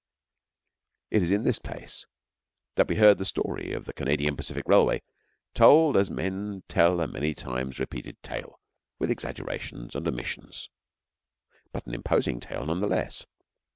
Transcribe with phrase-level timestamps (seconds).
[1.11, 2.07] It is in this place
[2.73, 5.03] that we heard the story of the Canadian Pacific Railway
[5.53, 8.59] told as men tell a many times repeated tale,
[8.97, 10.71] with exaggerations and omissions,
[11.71, 13.27] but an imposing tale, none the less.